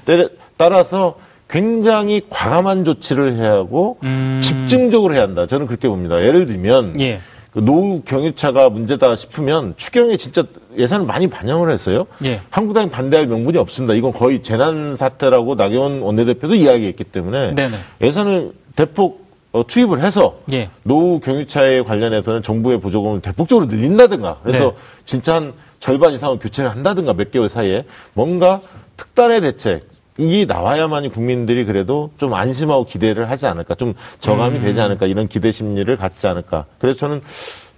따라서 0.59 1.15
굉장히 1.49 2.23
과감한 2.29 2.85
조치를 2.85 3.37
해야 3.37 3.53
하고 3.53 3.99
음... 4.03 4.41
집중적으로 4.43 5.15
해야 5.15 5.23
한다. 5.23 5.47
저는 5.47 5.67
그렇게 5.67 5.89
봅니다. 5.89 6.23
예를 6.23 6.47
들면 6.47 7.01
예. 7.01 7.21
그 7.53 7.61
노후 7.61 8.03
경유차가 8.05 8.69
문제다 8.69 9.17
싶으면 9.17 9.75
추경에 9.77 10.17
진짜 10.17 10.45
예산을 10.77 11.07
많이 11.07 11.27
반영을 11.27 11.71
했어요. 11.71 12.07
예. 12.25 12.43
한국당이 12.51 12.91
반대할 12.91 13.27
명분이 13.27 13.57
없습니다. 13.59 13.95
이건 13.95 14.13
거의 14.13 14.43
재난 14.43 14.95
사태라고 14.95 15.55
나경원 15.55 16.03
원내대표도 16.03 16.55
이야기했기 16.55 17.05
때문에 17.05 17.55
네네. 17.55 17.79
예산을 18.03 18.53
대폭 18.77 19.27
어, 19.51 19.67
투입을 19.67 20.05
해서 20.05 20.41
예. 20.53 20.69
노후 20.83 21.21
경유차에 21.21 21.83
관련해서는 21.83 22.43
정부의 22.43 22.81
보조금을 22.81 23.23
대폭적으로 23.23 23.67
늘린다든가 23.67 24.41
그래서 24.43 24.67
네. 24.67 24.77
진짜 25.07 25.37
한 25.37 25.55
절반 25.81 26.13
이상은 26.13 26.39
교체를 26.39 26.71
한다든가 26.71 27.15
몇 27.15 27.31
개월 27.31 27.49
사이에 27.49 27.85
뭔가 28.13 28.61
특단의 28.99 29.41
대책 29.41 29.89
이 30.19 30.45
나와야만이 30.47 31.11
국민들이 31.11 31.65
그래도 31.65 32.11
좀 32.17 32.35
안심하고 32.35 32.85
기대를 32.85 33.31
하지 33.31 33.47
않을까, 33.47 33.75
좀 33.77 33.95
저감이 34.19 34.59
음. 34.59 34.63
되지 34.63 34.81
않을까, 34.81 35.07
이런 35.07 35.29
기대 35.29 35.53
심리를 35.53 35.97
갖지 35.97 36.27
않을까. 36.27 36.65
그래서 36.79 36.99
저는 36.99 37.23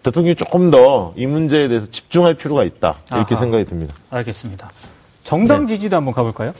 대통령이 0.02 0.34
조금 0.34 0.70
더 0.70 1.12
이 1.16 1.26
문제에 1.26 1.68
대해서 1.68 1.86
집중할 1.86 2.34
필요가 2.34 2.64
있다. 2.64 2.96
이렇게 3.12 3.34
아하. 3.34 3.40
생각이 3.42 3.64
듭니다. 3.66 3.94
알겠습니다. 4.08 4.70
정당 5.24 5.66
네. 5.66 5.74
지지도 5.74 5.96
한번 5.96 6.14
가볼까요? 6.14 6.54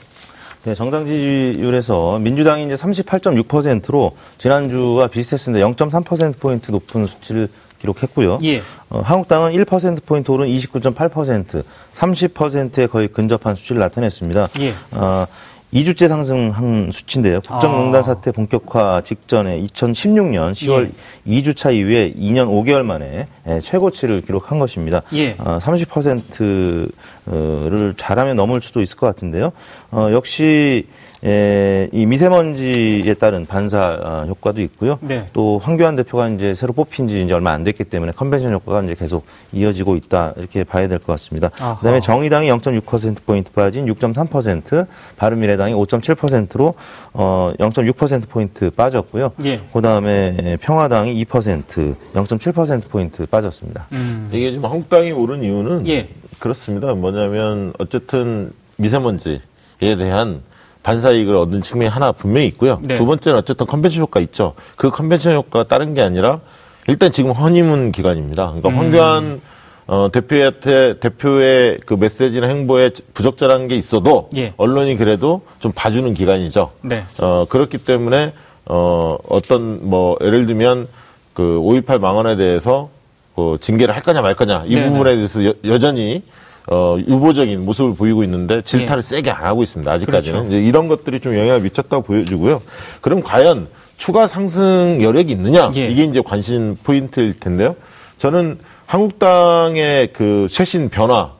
네, 0.63 0.75
정당 0.75 1.07
지지율에서 1.07 2.19
민주당이 2.19 2.65
이제 2.67 2.75
38.6%로 2.75 4.15
지난주가 4.37 5.07
비슷했습니다. 5.07 5.65
0.3%포인트 5.67 6.69
높은 6.69 7.07
수치를 7.07 7.49
기록했고요. 7.79 8.37
예. 8.43 8.61
어, 8.91 9.01
한국당은 9.03 9.53
1%포인트 9.53 10.29
오른 10.29 10.47
29.8%, 10.47 11.63
30%에 11.93 12.85
거의 12.85 13.07
근접한 13.07 13.55
수치를 13.55 13.79
나타냈습니다. 13.81 14.49
예. 14.59 14.73
어, 14.91 15.25
2주째 15.73 16.07
상승한 16.09 16.89
수치인데요. 16.91 17.39
국정농단 17.41 17.99
아. 17.99 18.03
사태 18.03 18.31
본격화 18.31 19.01
직전에 19.03 19.61
2016년 19.61 20.51
10월 20.51 20.91
예. 21.27 21.41
2주차 21.41 21.73
이후에 21.73 22.13
2년 22.13 22.47
5개월 22.47 22.83
만에 22.83 23.25
예, 23.47 23.59
최고치를 23.61 24.21
기록한 24.21 24.59
것입니다. 24.59 25.01
예. 25.13 25.35
어, 25.39 25.59
30%를 25.59 27.93
잘하면 27.95 28.35
넘을 28.35 28.59
수도 28.61 28.81
있을 28.81 28.97
것 28.97 29.07
같은데요. 29.07 29.53
어, 29.91 30.09
역시 30.11 30.87
에, 31.23 31.87
이 31.91 32.05
미세먼지에 32.07 33.13
따른 33.13 33.45
반사 33.45 33.99
어, 34.03 34.25
효과도 34.27 34.59
있고요. 34.61 34.97
네. 35.01 35.27
또 35.33 35.59
황교안 35.59 35.95
대표가 35.95 36.29
이제 36.29 36.55
새로 36.55 36.73
뽑힌 36.73 37.07
지 37.07 37.21
이제 37.23 37.33
얼마 37.33 37.51
안 37.51 37.63
됐기 37.63 37.83
때문에 37.83 38.11
컨벤션 38.13 38.51
효과가 38.53 38.81
이제 38.81 38.95
계속 38.95 39.25
이어지고 39.53 39.95
있다 39.97 40.33
이렇게 40.37 40.63
봐야 40.63 40.87
될 40.87 40.97
것 40.97 41.07
같습니다. 41.13 41.51
아하. 41.59 41.77
그다음에 41.77 41.99
정의당이 41.99 42.49
0.6% 42.49 43.17
포인트 43.25 43.51
빠진 43.51 43.85
6.3%, 43.85 44.87
바른미래당이 45.17 45.73
5.7%로 45.73 46.73
어 47.13 47.53
0.6% 47.59 48.27
포인트 48.27 48.71
빠졌고요. 48.71 49.31
예. 49.45 49.59
그다음에 49.73 50.57
평화당이 50.61 51.23
2% 51.25 51.95
0.7% 52.15 52.89
포인트 52.89 53.25
빠졌습니다. 53.27 53.87
음. 53.93 54.29
이게 54.31 54.51
지금 54.51 54.65
한국당이 54.65 55.11
오른 55.11 55.43
이유는 55.43 55.87
예. 55.87 56.09
그렇습니다. 56.39 56.93
뭐냐면 56.95 57.73
어쨌든 57.77 58.51
미세먼지에 58.77 59.39
대한 59.79 60.41
반사 60.83 61.11
이익을 61.11 61.35
얻는 61.35 61.61
측면이 61.61 61.89
하나 61.89 62.11
분명히 62.11 62.47
있고요. 62.47 62.79
네. 62.81 62.95
두 62.95 63.05
번째는 63.05 63.37
어쨌든 63.37 63.65
컨벤션 63.67 64.01
효과 64.01 64.19
있죠. 64.21 64.53
그 64.75 64.89
컨벤션 64.89 65.35
효과가 65.35 65.67
다른 65.67 65.93
게 65.93 66.01
아니라 66.01 66.39
일단 66.87 67.11
지금 67.11 67.31
허니문 67.31 67.91
기간입니다. 67.91 68.47
그러니까 68.47 68.69
음. 68.69 68.77
황교안 68.77 69.41
어, 69.87 70.09
대표한테 70.11 70.99
대표의 70.99 71.79
그 71.85 71.95
메시지나 71.95 72.47
행보에 72.47 72.91
부적절한 73.13 73.67
게 73.67 73.75
있어도 73.75 74.29
예. 74.35 74.53
언론이 74.57 74.95
그래도 74.95 75.41
좀 75.59 75.71
봐주는 75.73 76.13
기간이죠. 76.13 76.71
네. 76.81 77.03
어, 77.19 77.45
그렇기 77.47 77.77
때문에 77.79 78.33
어, 78.65 79.17
어떤 79.27 79.87
뭐 79.89 80.17
예를 80.21 80.45
들면 80.47 80.87
그 81.33 81.59
5.18 81.61 81.99
망언에 81.99 82.37
대해서 82.37 82.89
그 83.35 83.57
징계를 83.59 83.95
할 83.95 84.01
거냐 84.03 84.21
말 84.21 84.33
거냐 84.35 84.63
이 84.65 84.75
네네. 84.75 84.89
부분에 84.89 85.15
대해서 85.15 85.45
여, 85.45 85.53
여전히 85.65 86.23
어, 86.67 86.97
유보적인 86.99 87.65
모습을 87.65 87.95
보이고 87.95 88.23
있는데 88.23 88.61
질타를 88.61 89.03
예. 89.03 89.07
세게 89.07 89.31
안 89.31 89.45
하고 89.45 89.63
있습니다. 89.63 89.91
아직까지는. 89.91 90.47
그렇죠. 90.47 90.57
이런 90.57 90.87
것들이 90.87 91.19
좀 91.19 91.35
영향을 91.35 91.61
미쳤다고 91.61 92.03
보여지고요. 92.03 92.61
그럼 93.01 93.21
과연 93.23 93.67
추가 93.97 94.27
상승 94.27 94.99
여력이 95.01 95.33
있느냐? 95.33 95.71
예. 95.75 95.87
이게 95.87 96.03
이제 96.03 96.21
관심 96.23 96.75
포인트일 96.83 97.39
텐데요. 97.39 97.75
저는 98.17 98.59
한국당의 98.85 100.13
그 100.13 100.47
최신 100.49 100.89
변화 100.89 101.31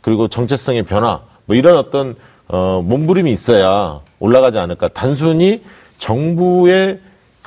그리고 0.00 0.28
정체성의 0.28 0.84
변화 0.84 1.20
뭐 1.46 1.56
이런 1.56 1.76
어떤 1.76 2.14
어, 2.48 2.82
몸부림이 2.84 3.30
있어야 3.32 4.00
올라가지 4.18 4.58
않을까. 4.58 4.88
단순히 4.88 5.62
정부의 5.98 7.00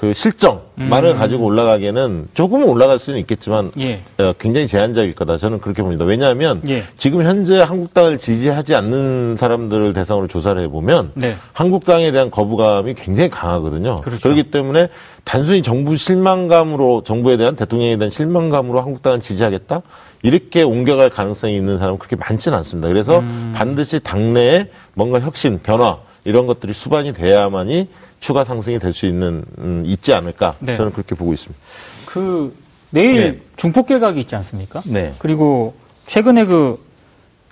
그 0.04 0.12
실정만을 0.12 1.12
음. 1.12 1.16
가지고 1.16 1.46
올라가기에는 1.46 2.28
조금은 2.34 2.68
올라갈 2.68 3.00
수는 3.00 3.22
있겠지만 3.22 3.72
예. 3.80 4.02
어, 4.18 4.34
굉장히 4.38 4.68
제한적일 4.68 5.16
거다. 5.16 5.38
저는 5.38 5.62
그렇게 5.62 5.82
봅니다. 5.82 6.04
왜냐하면 6.04 6.62
예. 6.68 6.84
지금 6.98 7.24
현재 7.24 7.62
한국당을 7.62 8.18
지지하지 8.18 8.76
않는 8.76 9.38
사람들을 9.38 9.94
대상으로 9.94 10.28
조사를 10.28 10.62
해보면 10.64 11.12
네. 11.14 11.38
한국당에 11.54 12.12
대한 12.12 12.30
거부감이 12.30 12.96
굉장히 12.96 13.30
강하거든요. 13.30 14.02
그렇죠. 14.02 14.22
그렇기 14.24 14.52
때문에 14.52 14.90
단순히 15.24 15.62
정부 15.62 15.96
실망감으로 15.96 17.04
정부에 17.06 17.38
대한 17.38 17.56
대통령에 17.56 17.96
대한 17.96 18.12
실망감으로 18.12 18.82
한국당을 18.82 19.22
지지하겠다 19.22 19.84
이렇게 20.22 20.64
옮겨갈 20.64 21.12
가능성이 21.12 21.56
있는 21.56 21.78
사람은 21.78 21.98
그렇게 21.98 22.18
많지는 22.18 22.58
않습니다. 22.58 22.90
그래서 22.90 23.20
음. 23.20 23.54
반드시 23.56 24.02
당내에 24.02 24.68
뭔가 24.96 25.22
혁신, 25.22 25.62
변화 25.64 26.00
이런 26.26 26.46
것들이 26.46 26.74
수반이 26.74 27.14
돼야만이 27.14 27.88
추가 28.24 28.46
상승이 28.46 28.80
될 28.80 28.94
수 28.94 29.06
있는 29.06 29.44
음, 29.58 29.84
있지 29.86 30.14
않을까 30.14 30.56
네. 30.62 30.78
저는 30.78 30.94
그렇게 30.94 31.14
보고 31.14 31.34
있습니다. 31.34 31.62
그 32.06 32.56
내일 32.90 33.12
네. 33.12 33.40
중폭 33.58 33.88
개각이 33.88 34.22
있지 34.22 34.34
않습니까? 34.38 34.82
네. 34.86 35.14
그리고 35.20 35.74
최근에 36.06 36.46
그 36.46 36.78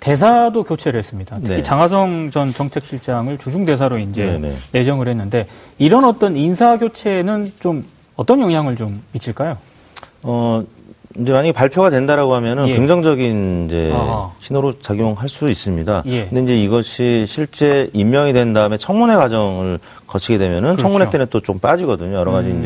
대사도 0.00 0.64
교체를 0.64 0.98
했습니다. 0.98 1.36
특히 1.42 1.56
네. 1.56 1.62
장하성 1.62 2.30
전 2.30 2.54
정책실장을 2.54 3.36
주중 3.36 3.66
대사로 3.66 3.98
이제 3.98 4.24
네네. 4.24 4.48
네. 4.48 4.56
내정을 4.72 5.08
했는데 5.08 5.46
이런 5.76 6.04
어떤 6.04 6.36
인사 6.38 6.78
교체는 6.78 7.52
좀 7.60 7.84
어떤 8.16 8.40
영향을 8.40 8.76
좀 8.76 9.02
미칠까요? 9.12 9.58
어 10.22 10.64
이제 11.20 11.32
만약에 11.32 11.52
발표가 11.52 11.90
된다라고 11.90 12.34
하면은 12.36 12.68
예. 12.68 12.76
긍정적인 12.76 13.66
이제 13.66 13.90
아하. 13.92 14.30
신호로 14.40 14.78
작용할 14.80 15.28
수 15.28 15.48
있습니다. 15.50 16.02
예. 16.06 16.26
근데 16.26 16.42
이제 16.42 16.56
이것이 16.62 17.24
실제 17.26 17.90
임명이 17.92 18.32
된 18.32 18.52
다음에 18.52 18.76
청문회 18.78 19.14
과정을 19.16 19.78
거치게 20.06 20.38
되면은 20.38 20.62
그렇죠. 20.76 20.82
청문회 20.82 21.10
때는 21.10 21.26
또 21.30 21.40
좀 21.40 21.58
빠지거든요. 21.58 22.14
여러 22.16 22.30
가지 22.32 22.48
음. 22.50 22.60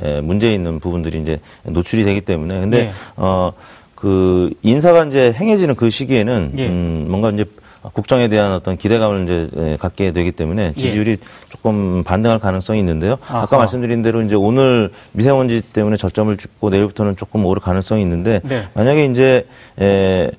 이제 0.00 0.20
문제 0.20 0.52
있는 0.52 0.80
부분들이 0.80 1.20
이제 1.20 1.38
노출이 1.64 2.04
되기 2.04 2.20
때문에 2.20 2.60
근데 2.60 2.78
예. 2.78 2.92
어그 3.16 4.50
인사가 4.62 5.04
이제 5.04 5.32
행해지는 5.32 5.74
그 5.74 5.88
시기에는 5.90 6.52
예. 6.58 6.66
음 6.68 7.06
뭔가 7.08 7.30
이제 7.30 7.44
국정에 7.92 8.28
대한 8.28 8.52
어떤 8.52 8.76
기대감을 8.76 9.24
이제 9.24 9.50
예, 9.56 9.76
갖게 9.76 10.12
되기 10.12 10.32
때문에 10.32 10.72
예. 10.76 10.80
지지율이 10.80 11.12
예. 11.12 11.16
조금 11.50 12.02
반등할 12.04 12.38
가능성이 12.38 12.80
있는데요. 12.80 13.18
아하. 13.28 13.42
아까 13.42 13.58
말씀드린 13.58 14.02
대로 14.02 14.22
이제 14.22 14.34
오늘 14.34 14.90
미세먼지 15.12 15.60
때문에 15.60 15.96
저점을 15.96 16.36
찍고 16.36 16.70
내일부터는 16.70 17.16
조금 17.16 17.44
오를 17.44 17.60
가능성이 17.62 18.02
있는데 18.02 18.40
네. 18.44 18.64
만약에 18.74 19.06
이제 19.06 19.46
에, 19.80 20.30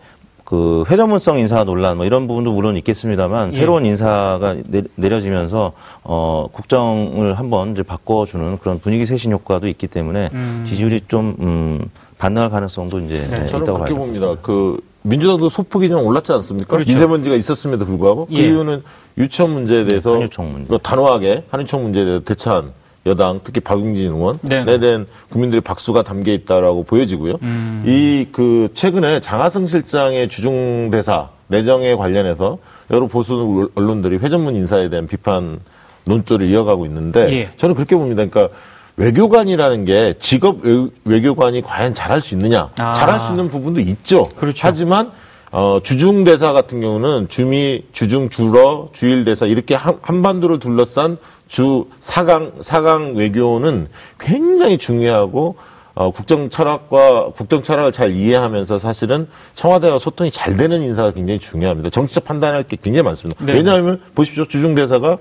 그 0.47 0.85
회전문성 0.89 1.39
인사 1.39 1.65
논란 1.65 1.97
뭐 1.97 2.05
이런 2.05 2.25
부분도 2.25 2.53
물론 2.53 2.77
있겠습니다만 2.77 3.47
예. 3.47 3.51
새로운 3.51 3.85
인사가 3.85 4.55
내, 4.65 4.81
려지면서 4.95 5.73
어 6.03 6.47
국정을 6.53 7.33
한번 7.33 7.73
이제 7.73 7.83
바꿔주는 7.83 8.57
그런 8.59 8.79
분위기 8.79 9.05
쇄신 9.05 9.33
효과도 9.33 9.67
있기 9.67 9.87
때문에 9.87 10.29
음. 10.33 10.63
지지율이 10.65 11.01
좀 11.09 11.35
음, 11.41 11.89
반등할 12.17 12.49
가능성도 12.49 12.99
이제 12.99 13.27
네, 13.29 13.47
저는 13.47 13.63
있다고 13.63 13.73
그렇게 13.73 13.93
봅니다. 13.93 14.35
그 14.41 14.79
민주당도 15.07 15.49
소폭이 15.49 15.89
좀 15.89 16.05
올랐지 16.05 16.31
않습니까? 16.33 16.75
그렇죠. 16.75 16.91
미세먼지가 16.91 17.35
있었음에도 17.35 17.85
불구하고 17.85 18.25
그 18.27 18.33
예. 18.33 18.41
그 18.41 18.47
이유는 18.47 18.83
유치원 19.17 19.51
문제에 19.51 19.83
네, 19.83 19.89
대해서 19.89 20.15
한유총 20.15 20.51
문제. 20.51 20.67
그 20.69 20.77
단호하게 20.79 21.45
한유총 21.49 21.83
문제에 21.83 22.03
대해서 22.03 22.23
대처한 22.23 22.71
여당 23.05 23.39
특히 23.41 23.61
박용진 23.61 24.11
의원 24.11 24.37
에 24.51 24.77
대한 24.79 25.07
국민들의 25.29 25.61
박수가 25.61 26.03
담겨 26.03 26.33
있다라고 26.33 26.83
보여지고요. 26.83 27.37
음. 27.41 27.83
이그 27.85 28.69
최근에 28.73 29.21
장하성 29.21 29.67
실장의 29.67 30.27
주중 30.27 30.89
대사 30.91 31.29
내정에 31.47 31.95
관련해서 31.95 32.57
여러 32.91 33.07
보수 33.07 33.69
언론들이 33.75 34.17
회전문 34.17 34.55
인사에 34.55 34.89
대한 34.89 35.07
비판 35.07 35.59
논조를 36.03 36.49
이어가고 36.49 36.85
있는데 36.85 37.31
예. 37.31 37.49
저는 37.57 37.75
그렇게 37.75 37.95
봅니다. 37.95 38.25
그러니까 38.25 38.53
외교관이라는 38.97 39.85
게 39.85 40.15
직업 40.19 40.57
외교관이 41.05 41.61
과연 41.61 41.93
잘할 41.93 42.19
수 42.19 42.33
있느냐? 42.33 42.69
아. 42.79 42.93
잘할 42.93 43.19
수 43.19 43.31
있는 43.31 43.49
부분도 43.49 43.79
있죠. 43.79 44.23
그렇죠. 44.35 44.67
하지만 44.67 45.11
어, 45.51 45.79
주중 45.81 46.23
대사 46.23 46.51
같은 46.51 46.81
경우는 46.81 47.29
주미, 47.29 47.83
주중, 47.93 48.29
주러, 48.29 48.89
주일 48.91 49.23
대사 49.23 49.45
이렇게 49.45 49.75
한, 49.75 49.97
한반도를 50.01 50.59
둘러싼 50.59 51.17
주 51.47 51.85
4강 52.01 52.59
4강 52.59 53.15
외교는 53.15 53.87
굉장히 54.19 54.77
중요하고 54.77 55.55
어, 55.93 56.11
국정 56.11 56.49
철학과 56.49 57.31
국정 57.31 57.63
철학을 57.63 57.91
잘 57.91 58.13
이해하면서 58.13 58.77
사실은 58.77 59.27
청와대와 59.55 59.99
소통이 59.99 60.29
잘 60.31 60.57
되는 60.57 60.81
인사가 60.81 61.11
굉장히 61.11 61.39
중요합니다. 61.39 61.89
정치적 61.89 62.25
판단할 62.25 62.63
게 62.63 62.77
굉장히 62.81 63.03
많습니다. 63.03 63.43
네. 63.45 63.53
왜냐하면 63.53 64.01
보십시오. 64.13 64.45
주중 64.45 64.75
대사가 64.75 65.17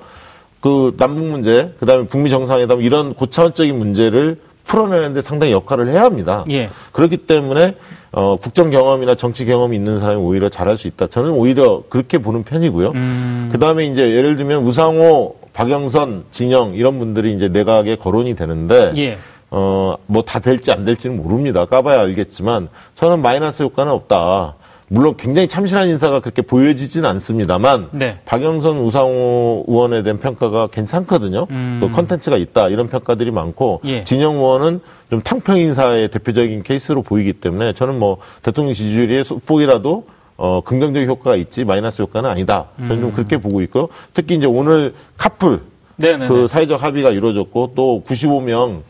그 0.60 0.94
남북 0.96 1.24
문제, 1.26 1.72
그다음에 1.78 2.06
북미 2.06 2.30
정상회담 2.30 2.80
이런 2.82 3.14
고차원적인 3.14 3.78
문제를 3.78 4.38
풀어내는데 4.64 5.20
상당히 5.20 5.52
역할을 5.52 5.88
해야 5.88 6.02
합니다. 6.02 6.44
예. 6.50 6.70
그렇기 6.92 7.18
때문에 7.18 7.74
어, 8.10 8.36
국정 8.36 8.70
경험이나 8.70 9.14
정치 9.14 9.44
경험이 9.44 9.76
있는 9.76 10.00
사람이 10.00 10.20
오히려 10.20 10.48
잘할 10.48 10.76
수 10.76 10.88
있다. 10.88 11.06
저는 11.06 11.30
오히려 11.30 11.82
그렇게 11.88 12.18
보는 12.18 12.42
편이고요. 12.42 12.90
음. 12.94 13.48
그다음에 13.52 13.86
이제 13.86 14.12
예를 14.12 14.36
들면 14.36 14.64
우상호, 14.64 15.36
박영선, 15.52 16.24
진영 16.30 16.74
이런 16.74 16.98
분들이 16.98 17.32
이제 17.32 17.48
내각에 17.48 17.96
거론이 17.96 18.34
되는데 18.34 18.92
예. 18.96 19.18
어, 19.50 19.94
뭐 20.06 20.22
다 20.22 20.40
될지 20.40 20.72
안 20.72 20.84
될지는 20.84 21.16
모릅니다. 21.22 21.66
까봐야 21.66 22.00
알겠지만 22.00 22.68
저는 22.96 23.22
마이너스 23.22 23.62
효과는 23.62 23.92
없다. 23.92 24.54
물론 24.88 25.16
굉장히 25.16 25.48
참신한 25.48 25.88
인사가 25.88 26.20
그렇게 26.20 26.42
보여지지는 26.42 27.08
않습니다만 27.10 27.88
네. 27.92 28.18
박영선 28.24 28.78
우상호 28.78 29.64
의원에 29.66 30.02
대한 30.02 30.18
평가가 30.18 30.68
괜찮거든요. 30.68 31.46
음. 31.50 31.78
그 31.80 31.90
컨텐츠가 31.90 32.36
있다 32.36 32.68
이런 32.68 32.88
평가들이 32.88 33.32
많고 33.32 33.80
예. 33.84 34.04
진영 34.04 34.36
의원은 34.36 34.80
좀 35.10 35.20
탕평 35.22 35.58
인사의 35.58 36.08
대표적인 36.08 36.62
케이스로 36.62 37.02
보이기 37.02 37.32
때문에 37.34 37.72
저는 37.72 37.98
뭐 37.98 38.18
대통령 38.42 38.74
지지율이 38.74 39.24
소폭이라도 39.24 40.04
어, 40.36 40.60
긍정적 40.60 41.06
효과가 41.06 41.34
있지 41.36 41.64
마이너스 41.64 42.02
효과는 42.02 42.28
아니다. 42.28 42.66
저는 42.78 42.96
음. 42.96 43.00
좀 43.00 43.12
그렇게 43.12 43.38
보고 43.38 43.62
있고 43.62 43.88
특히 44.14 44.36
이제 44.36 44.46
오늘 44.46 44.94
카풀 45.16 45.62
네네네. 45.96 46.28
그 46.28 46.46
사회적 46.46 46.82
합의가 46.82 47.10
이루어졌고 47.10 47.72
또 47.74 48.02
95명 48.06 48.82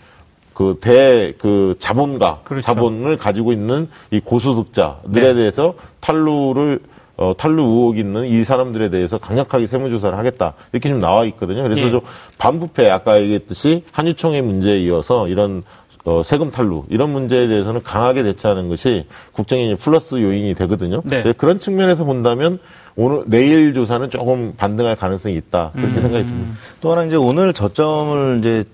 그 0.57 0.79
대, 0.81 1.35
그 1.37 1.75
자본가, 1.79 2.41
그렇죠. 2.45 2.65
자본을 2.65 3.19
가지고 3.19 3.53
있는 3.53 3.91
이 4.11 4.21
고소득자들에 4.21 5.23
네. 5.23 5.35
대해서 5.35 5.75
탈루를 6.01 6.81
어, 7.19 7.35
탄루 7.37 7.63
의혹 7.63 7.99
있는 7.99 8.25
이 8.25 8.43
사람들에 8.43 8.89
대해서 8.89 9.19
강력하게 9.19 9.67
세무조사를 9.67 10.17
하겠다. 10.17 10.55
이렇게 10.73 10.89
좀 10.89 10.99
나와 10.99 11.27
있거든요. 11.27 11.63
그래서 11.63 11.83
예. 11.83 11.91
좀 11.91 12.01
반부패, 12.39 12.89
아까 12.89 13.21
얘기했듯이 13.21 13.85
한유총의 13.93 14.41
문제에 14.41 14.79
이어서 14.79 15.29
이런 15.29 15.63
어, 16.07 16.23
세금 16.23 16.51
탈루 16.51 16.85
이런 16.89 17.11
문제에 17.11 17.49
대해서는 17.49 17.83
강하게 17.83 18.23
대처하는 18.23 18.71
것이 18.71 19.05
국정의 19.33 19.77
플러스 19.77 20.15
요인이 20.15 20.55
되거든요. 20.55 21.03
네. 21.05 21.23
네, 21.23 21.33
그런 21.35 21.59
측면에서 21.59 22.05
본다면 22.05 22.61
오늘 22.95 23.25
내일 23.27 23.75
조사는 23.75 24.09
조금 24.09 24.55
반등할 24.57 24.97
가능성이 24.97 25.35
있다 25.35 25.73
그렇게 25.75 25.97
음. 25.97 26.01
생각이 26.01 26.27
듭니다. 26.27 26.53
또 26.81 26.93
하나 26.93 27.05
이제 27.05 27.17
오늘 27.17 27.53
저점을 27.53 28.39
이제 28.39 28.65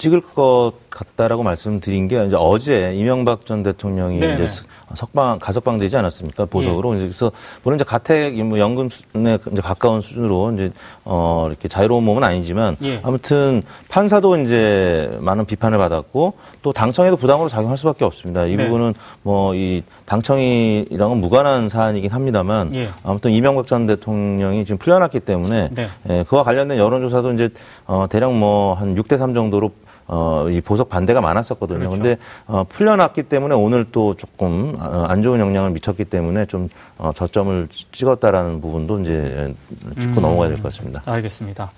찍을 0.00 0.22
것 0.22 0.72
같다라고 0.88 1.42
말씀드린 1.42 2.08
게 2.08 2.24
이제 2.24 2.34
어제 2.36 2.94
이명박 2.94 3.44
전 3.44 3.62
대통령이 3.62 4.18
네네. 4.18 4.42
이제 4.42 4.64
석방 4.94 5.38
가석방 5.38 5.78
되지 5.78 5.96
않았습니까 5.98 6.46
보석으로 6.46 6.96
예. 6.96 7.00
그래서 7.00 7.30
물론 7.62 7.76
이제 7.76 7.84
가택 7.84 8.34
뭐 8.42 8.58
연금에 8.58 8.88
이제 9.52 9.62
가까운 9.62 10.00
수준으로 10.00 10.52
이제 10.54 10.72
어 11.04 11.46
이렇게 11.48 11.68
자유로운 11.68 12.02
몸은 12.02 12.24
아니지만 12.24 12.76
예. 12.82 12.98
아무튼 13.02 13.62
판사도 13.90 14.38
이제 14.38 15.16
많은 15.20 15.44
비판을 15.44 15.76
받았고 15.76 16.32
또 16.62 16.72
당청에도 16.72 17.16
부담으로 17.16 17.50
작용할 17.50 17.76
수밖에 17.76 18.04
없습니다. 18.06 18.46
이 18.46 18.56
네. 18.56 18.64
부분은 18.64 18.94
뭐 19.22 19.50
이 19.54 19.82
당청이랑은 20.06 21.18
무관한 21.18 21.68
사안이긴 21.68 22.10
합니다만 22.10 22.74
예. 22.74 22.88
아무튼 23.04 23.32
이명박 23.32 23.66
전 23.66 23.86
대통령이 23.86 24.64
지금 24.64 24.78
풀려났기 24.78 25.20
때문에 25.20 25.68
네. 25.72 25.88
예, 26.08 26.24
그와 26.26 26.42
관련된 26.42 26.78
여론조사도 26.78 27.32
이제 27.32 27.50
어 27.86 28.06
대략 28.08 28.32
뭐 28.32 28.74
한 28.74 28.94
6대 28.94 29.18
3 29.18 29.34
정도로 29.34 29.72
어, 30.12 30.48
이 30.50 30.60
보석 30.60 30.88
반대가 30.88 31.20
많았었거든요. 31.20 31.78
그렇죠. 31.78 31.96
근데 31.96 32.16
어, 32.46 32.64
풀려났기 32.64 33.22
때문에 33.24 33.54
오늘 33.54 33.86
또 33.92 34.14
조금 34.14 34.74
어, 34.80 35.06
안 35.08 35.22
좋은 35.22 35.38
영향을 35.38 35.70
미쳤기 35.70 36.04
때문에 36.06 36.46
좀 36.46 36.68
어, 36.98 37.12
저점을 37.14 37.68
찍었다라는 37.92 38.60
부분도 38.60 39.00
이제 39.00 39.54
짚고 40.00 40.20
음, 40.20 40.22
넘어가야 40.22 40.48
될 40.48 40.56
것 40.56 40.64
같습니다. 40.64 41.00
알겠습니다. 41.06 41.70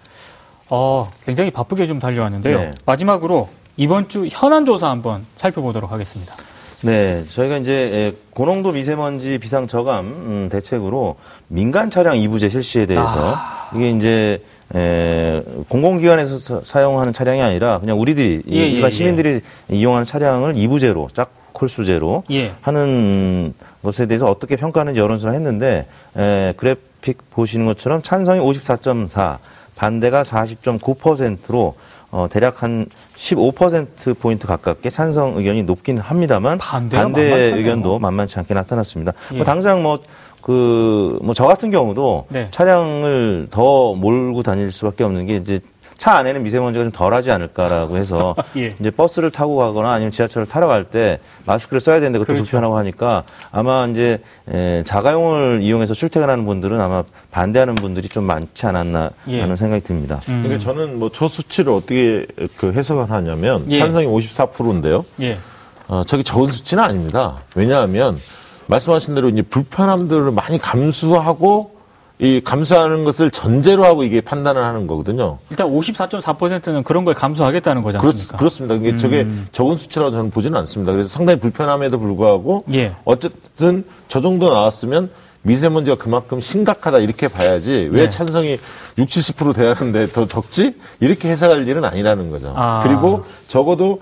어, 0.70 1.10
굉장히 1.26 1.50
바쁘게 1.50 1.86
좀 1.86 1.98
달려왔는데요. 2.00 2.58
네. 2.58 2.70
마지막으로 2.86 3.50
이번 3.76 4.08
주 4.08 4.26
현안 4.30 4.64
조사 4.64 4.88
한번 4.88 5.26
살펴보도록 5.36 5.92
하겠습니다. 5.92 6.34
네, 6.80 7.24
저희가 7.28 7.58
이제 7.58 7.72
예, 7.92 8.16
고농도 8.30 8.72
미세먼지 8.72 9.38
비상 9.38 9.66
저감 9.66 10.06
음, 10.06 10.48
대책으로 10.50 11.16
민간 11.48 11.90
차량 11.90 12.16
이부제 12.18 12.48
실시에 12.48 12.86
대해서 12.86 13.34
아... 13.36 13.70
이게 13.74 13.90
이제 13.90 14.42
에, 14.74 15.42
공공기관에서 15.68 16.62
사, 16.62 16.82
용하는 16.82 17.12
차량이 17.12 17.42
아니라 17.42 17.78
그냥 17.78 18.00
우리들이 18.00 18.42
예, 18.50 18.68
일반 18.68 18.90
예, 18.90 18.94
시민들이 18.94 19.40
예. 19.70 19.76
이용하는 19.76 20.06
차량을 20.06 20.56
이부제로 20.56 21.08
짝콜수제로 21.12 22.24
예. 22.30 22.52
하는 22.60 23.52
것에 23.82 24.06
대해서 24.06 24.26
어떻게 24.26 24.56
평가하는지 24.56 24.98
여론조사를 24.98 25.34
했는데 25.34 25.86
에, 26.16 26.54
그래픽 26.56 27.18
보시는 27.30 27.66
것처럼 27.66 28.02
찬성이 28.02 28.40
54.4, 28.40 29.38
반대가 29.76 30.22
40.9%로 30.22 31.74
어, 32.12 32.26
대략 32.30 32.62
한 32.62 32.86
15% 33.16 34.18
포인트 34.18 34.46
가깝게 34.46 34.90
찬성 34.90 35.38
의견이 35.38 35.62
높긴 35.62 35.96
합니다만 35.96 36.58
반대 36.58 37.24
의견도 37.56 37.98
만만치 37.98 38.38
않게 38.38 38.52
나타났습니다. 38.52 39.12
뭐 39.12 39.32
예. 39.32 39.36
뭐 39.38 39.46
당장 39.46 39.82
뭐 39.82 39.98
그 40.42 41.18
뭐 41.22 41.32
저 41.34 41.46
같은 41.46 41.70
경우도 41.70 42.26
네. 42.28 42.46
차량을 42.50 43.48
더 43.50 43.94
몰고 43.94 44.42
다닐 44.42 44.70
수밖에 44.70 45.04
없는 45.04 45.26
게 45.26 45.36
이제 45.36 45.60
차 45.98 46.16
안에는 46.16 46.42
미세먼지가 46.42 46.82
좀 46.84 46.90
덜하지 46.92 47.30
않을까라고 47.30 47.96
해서 47.96 48.34
예. 48.56 48.74
이제 48.80 48.90
버스를 48.90 49.30
타고 49.30 49.56
가거나 49.56 49.92
아니면 49.92 50.10
지하철을 50.10 50.48
타러 50.48 50.66
갈 50.66 50.82
때 50.84 51.20
마스크를 51.46 51.80
써야 51.80 51.96
되는데 52.00 52.18
그것도 52.18 52.32
그렇죠. 52.34 52.44
불편하고 52.50 52.76
하니까 52.76 53.22
아마 53.52 53.86
이제 53.86 54.20
에, 54.50 54.82
자가용을 54.84 55.60
이용해서 55.62 55.94
출퇴근하는 55.94 56.44
분들은 56.44 56.80
아마 56.80 57.04
반대하는 57.30 57.76
분들이 57.76 58.08
좀 58.08 58.24
많지 58.24 58.66
않았나 58.66 59.10
예. 59.28 59.40
하는 59.42 59.54
생각이 59.54 59.84
듭니다. 59.84 60.20
음. 60.28 60.42
그러니까 60.42 60.64
저는 60.64 60.98
뭐 60.98 61.10
저 61.14 61.28
수치를 61.28 61.72
어떻게 61.72 62.26
그 62.56 62.72
해석을 62.72 63.08
하냐면 63.10 63.64
예. 63.70 63.78
찬성이 63.78 64.06
54%인데요. 64.06 65.04
예. 65.20 65.38
어, 65.86 66.02
저기 66.04 66.24
적은 66.24 66.48
수치는 66.50 66.82
아닙니다. 66.82 67.36
왜냐하면 67.54 68.16
말씀하신 68.66 69.14
대로 69.14 69.28
이제 69.28 69.42
불편함들을 69.42 70.30
많이 70.32 70.58
감수하고 70.58 71.72
이 72.18 72.40
감수하는 72.40 73.02
것을 73.02 73.32
전제로 73.32 73.84
하고 73.84 74.04
이게 74.04 74.20
판단을 74.20 74.62
하는 74.62 74.86
거거든요. 74.86 75.38
일단 75.50 75.66
54.4%는 75.68 76.84
그런 76.84 77.04
걸 77.04 77.14
감수하겠다는 77.14 77.82
거지 77.82 77.98
않습니까? 77.98 78.36
그렇, 78.36 78.48
습니다 78.48 78.76
이게 78.76 78.90
음. 78.90 78.96
저게 78.96 79.26
적은 79.50 79.74
수치라고 79.74 80.12
저는 80.12 80.30
보지는 80.30 80.56
않습니다. 80.60 80.92
그래서 80.92 81.08
상당히 81.08 81.40
불편함에도 81.40 81.98
불구하고 81.98 82.64
예. 82.74 82.94
어쨌든 83.04 83.84
저 84.08 84.20
정도 84.20 84.50
나왔으면 84.50 85.10
미세먼지가 85.42 85.96
그만큼 85.96 86.40
심각하다 86.40 86.98
이렇게 86.98 87.26
봐야지 87.26 87.88
왜 87.90 88.04
네. 88.04 88.10
찬성이 88.10 88.58
60, 88.98 89.36
70% 89.36 89.56
돼야 89.56 89.74
하는데 89.74 90.06
더 90.06 90.26
적지? 90.26 90.76
이렇게 91.00 91.28
해석할 91.28 91.66
일은 91.66 91.84
아니라는 91.84 92.30
거죠. 92.30 92.52
아. 92.54 92.82
그리고 92.84 93.24
적어도 93.48 94.00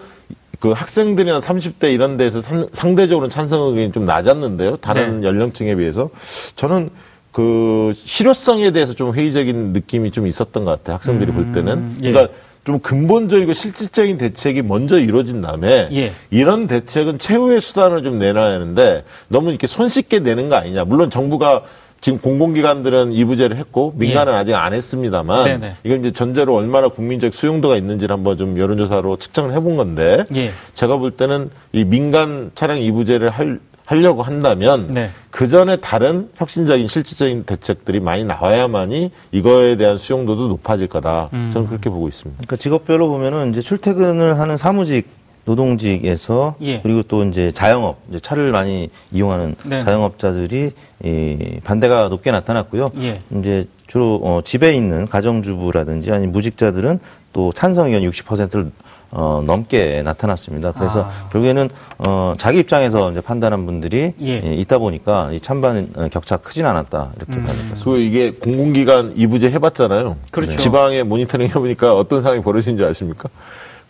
그 0.61 0.73
학생들이나 0.73 1.41
30대 1.41 1.93
이런 1.93 2.19
데서 2.19 2.41
상, 2.41 2.67
상대적으로 2.71 3.29
찬성 3.29 3.69
의견이 3.69 3.93
좀 3.93 4.05
낮았는데요. 4.05 4.77
다른 4.77 5.21
네. 5.21 5.27
연령층에 5.27 5.75
비해서 5.75 6.11
저는 6.55 6.91
그 7.33 7.93
실효성에 7.95 8.71
대해서 8.71 8.93
좀 8.93 9.15
회의적인 9.15 9.73
느낌이 9.73 10.11
좀 10.11 10.27
있었던 10.27 10.65
것 10.65 10.71
같아요. 10.71 10.97
학생들이 10.97 11.33
음, 11.33 11.35
볼 11.35 11.53
때는. 11.53 11.97
예. 12.03 12.13
그러니까 12.13 12.35
좀 12.65 12.79
근본적이고 12.79 13.55
실질적인 13.55 14.19
대책이 14.19 14.61
먼저 14.63 14.99
이루어진 14.99 15.41
다음에 15.41 15.89
예. 15.93 16.13
이런 16.31 16.67
대책은 16.67 17.19
최후의 17.19 17.63
수단을 17.63 18.03
좀 18.03 18.19
내놔야 18.19 18.55
하는데 18.55 19.05
너무 19.29 19.49
이렇게 19.49 19.67
손쉽게 19.67 20.19
내는 20.19 20.51
거 20.51 20.57
아니냐. 20.57 20.85
물론 20.85 21.09
정부가 21.09 21.63
지금 22.01 22.19
공공기관들은 22.19 23.13
이부제를 23.13 23.57
했고 23.57 23.93
민간은 23.97 24.33
예. 24.33 24.37
아직 24.37 24.55
안 24.55 24.73
했습니다만 24.73 25.45
네네. 25.45 25.77
이건 25.85 26.01
이제 26.01 26.13
전제로 26.13 26.55
얼마나 26.55 26.89
국민적 26.89 27.35
수용도가 27.35 27.77
있는지를 27.77 28.15
한번 28.15 28.37
좀 28.37 28.59
여론조사로 28.59 29.19
측정을 29.19 29.53
해본 29.55 29.77
건데 29.77 30.25
예. 30.35 30.53
제가 30.75 30.97
볼 30.97 31.11
때는 31.11 31.51
이 31.73 31.85
민간 31.85 32.51
차량 32.55 32.79
이부제를 32.79 33.31
할 33.31 33.61
하려고 33.91 34.23
한다면 34.23 34.89
네. 34.93 35.11
그 35.31 35.49
전에 35.49 35.75
다른 35.77 36.29
혁신적인 36.37 36.87
실질적인 36.87 37.43
대책들이 37.43 37.99
많이 37.99 38.23
나와야만이 38.23 39.11
이거에 39.33 39.77
대한 39.77 39.99
수용도도 39.99 40.47
높아질 40.47 40.87
거다. 40.87 41.29
음. 41.33 41.51
저는 41.53 41.67
그렇게 41.67 41.91
보고 41.91 42.07
있습니다. 42.07 42.39
그러니까 42.41 42.55
직업별로 42.55 43.09
보면은 43.09 43.51
이제 43.51 43.61
출퇴근을 43.61 44.39
하는 44.39 44.57
사무직 44.57 45.09
노동직에서 45.51 46.55
예. 46.63 46.81
그리고 46.81 47.03
또 47.03 47.25
이제 47.25 47.51
자영업, 47.53 47.99
이제 48.09 48.21
차를 48.21 48.53
많이 48.53 48.91
이용하는 49.13 49.57
네 49.65 49.85
자영업자들이 49.85 50.71
이 51.03 51.61
반대가 51.65 52.09
높게 52.09 52.31
나타났고요. 52.31 52.91
예. 53.01 53.19
이제 53.39 53.67
주로 53.87 54.21
어, 54.23 54.41
집에 54.45 54.73
있는 54.75 55.07
가정주부라든지 55.07 56.13
아니 56.13 56.27
무직자들은 56.29 57.01
또 57.33 57.53
찬성 57.53 57.87
의견 57.93 58.09
60%를 58.09 58.71
어, 59.13 59.43
넘게 59.45 60.03
나타났습니다. 60.05 60.71
그래서 60.73 61.03
아. 61.03 61.29
결국에는 61.33 61.69
어, 61.99 62.33
자기 62.39 62.61
입장에서 62.61 63.11
이제 63.11 63.21
판단한 63.21 63.67
분들이 63.67 64.13
예. 64.21 64.43
예, 64.45 64.55
있다 64.55 64.79
보니까 64.79 65.31
이 65.33 65.41
찬반 65.41 65.89
어, 65.97 66.09
격차 66.09 66.37
크진 66.37 66.65
않았다 66.67 67.11
이렇게 67.17 67.33
음. 67.33 67.45
같습니다. 67.45 67.85
그 67.85 67.99
이게 67.99 68.31
공공기관 68.31 69.15
이부제 69.17 69.51
해봤잖아요. 69.51 70.17
그렇죠. 70.31 70.57
지방에 70.57 71.03
모니터링 71.03 71.49
해보니까 71.49 71.97
어떤 71.97 72.23
상황이 72.23 72.41
벌어진지 72.43 72.85
아십니까? 72.85 73.29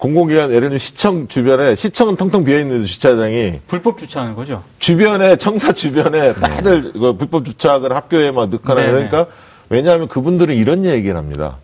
공공기관 0.00 0.48
예를 0.48 0.62
들면 0.62 0.78
시청 0.78 1.28
주변에 1.28 1.74
시청은 1.74 2.16
텅텅 2.16 2.42
비어 2.42 2.58
있는 2.58 2.84
주차장이 2.84 3.60
불법 3.66 3.98
주차하는 3.98 4.34
거죠. 4.34 4.62
주변에 4.78 5.36
청사 5.36 5.72
주변에 5.72 6.32
네. 6.32 6.34
다들 6.34 6.92
네. 6.94 7.12
불법 7.18 7.44
주차하거나 7.44 7.94
학교에 7.94 8.30
막 8.30 8.48
넣거나 8.48 8.80
네, 8.80 8.86
네. 8.86 8.92
그러니까 8.92 9.26
왜냐하면 9.68 10.08
그분들은 10.08 10.54
이런 10.54 10.86
얘기를 10.86 11.16
합니다. 11.16 11.58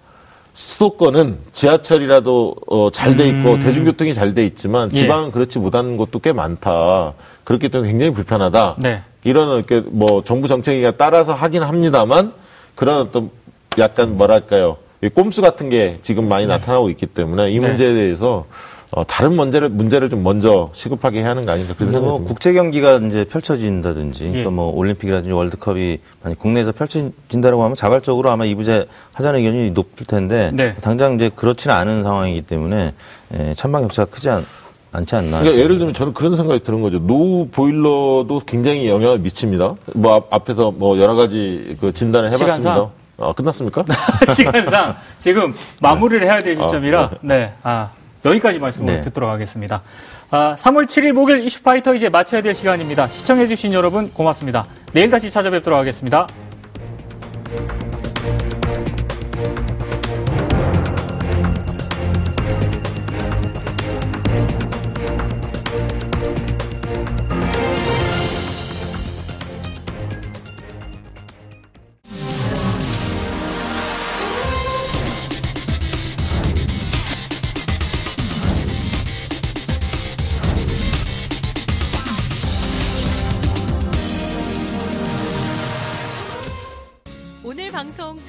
수도권은 0.53 1.39
지하철이라도 1.53 2.57
어, 2.67 2.91
잘 2.91 3.17
돼 3.17 3.27
있고 3.29 3.55
음. 3.55 3.63
대중교통이 3.63 4.13
잘 4.15 4.35
돼 4.35 4.45
있지만 4.45 4.91
예. 4.93 4.97
지방은 4.97 5.29
예. 5.29 5.31
그렇지 5.33 5.59
못한 5.59 5.97
곳도 5.97 6.19
꽤 6.19 6.35
많다. 6.35 7.15
그렇기 7.45 7.71
때문에 7.71 7.91
굉장히 7.91 8.13
불편하다. 8.13 8.77
네. 8.81 9.03
이런 9.25 9.57
이렇게 9.57 9.81
뭐 9.81 10.23
정부 10.23 10.47
정책에 10.47 10.91
따라서 10.93 11.33
하긴 11.33 11.63
합니다만 11.63 12.33
그런 12.75 13.01
어떤 13.01 13.31
약간 13.79 14.17
뭐랄까요 14.19 14.77
꼼수 15.09 15.43
같은 15.43 15.71
게 15.71 15.99
지금 16.03 16.29
많이 16.29 16.47
네. 16.47 16.53
나타나고 16.53 16.91
있기 16.91 17.07
때문에 17.07 17.51
이 17.51 17.59
네. 17.59 17.67
문제에 17.67 17.95
대해서 17.95 18.47
어, 18.93 19.05
다른 19.05 19.35
문제를 19.35 19.69
문제를 19.69 20.09
좀 20.09 20.23
먼저 20.23 20.71
시급하게 20.73 21.21
해야 21.21 21.31
하는 21.31 21.45
거 21.45 21.53
아닌가 21.53 21.75
그런 21.75 21.91
생각이 21.91 22.13
듭니다. 22.13 22.29
국제 22.29 22.53
경기가 22.53 22.97
이제 22.99 23.25
펼쳐진다든지, 23.25 24.25
예. 24.25 24.29
그러니까 24.29 24.51
뭐 24.51 24.73
올림픽이라든지 24.73 25.33
월드컵이 25.33 25.99
만약 26.23 26.39
국내에서 26.39 26.73
펼쳐진다고 26.73 27.65
하면 27.65 27.75
자발적으로 27.75 28.31
아마 28.31 28.45
이부제 28.45 28.87
하자는 29.13 29.41
의견이 29.41 29.71
높을 29.73 30.07
텐데 30.07 30.51
네. 30.55 30.75
당장 30.81 31.17
이제 31.17 31.31
그렇지는 31.35 31.75
않은 31.75 32.05
상황이기 32.05 32.43
때문에 32.43 32.95
예, 33.37 33.55
찬반 33.55 33.83
격차가 33.83 34.11
크지 34.11 34.31
않. 34.31 34.47
않지 34.93 35.15
않나. 35.15 35.41
그러니까 35.41 35.63
예를 35.63 35.79
들면 35.79 35.93
저는 35.93 36.15
그런 36.15 36.37
생각이 36.37 36.63
드는 36.63 36.81
거죠. 36.81 36.99
노후 37.01 37.49
보일러도 37.51 38.41
굉장히 38.47 38.89
영향을 38.89 39.19
미칩니다. 39.19 39.75
뭐 39.95 40.25
앞, 40.31 40.49
에서뭐 40.49 40.99
여러 40.99 41.15
가지 41.15 41.77
그 41.81 41.93
진단을 41.93 42.29
해봤습니다. 42.29 42.57
시간상? 42.61 42.91
아, 43.19 43.33
끝났습니까? 43.33 43.85
시간상 44.35 44.97
지금 45.19 45.55
마무리를 45.81 46.27
해야 46.27 46.43
될 46.43 46.57
시점이라 46.57 47.01
아, 47.01 47.11
네. 47.23 47.37
네. 47.37 47.53
아, 47.63 47.91
여기까지 48.25 48.59
말씀을 48.59 48.97
네. 48.97 49.01
듣도록 49.03 49.31
하겠습니다. 49.31 49.83
아, 50.31 50.57
3월 50.59 50.87
7일 50.87 51.13
목요일 51.13 51.45
이슈파이터 51.45 51.95
이제 51.95 52.09
마쳐야 52.09 52.43
될 52.43 52.55
시간입니다. 52.55 53.07
시청해주신 53.07 53.73
여러분 53.73 54.13
고맙습니다. 54.13 54.67
내일 54.93 55.11
다시 55.11 55.31
찾아뵙도록 55.31 55.79
하겠습니다. 55.79 56.27